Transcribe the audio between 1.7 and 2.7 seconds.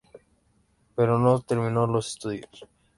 los estudios.